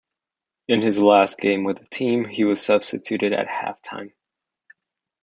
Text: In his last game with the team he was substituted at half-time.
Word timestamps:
In 0.67 0.81
his 0.81 0.97
last 0.97 1.37
game 1.39 1.63
with 1.63 1.77
the 1.77 1.85
team 1.85 2.25
he 2.25 2.43
was 2.43 2.59
substituted 2.59 3.33
at 3.33 3.45
half-time. 3.47 4.13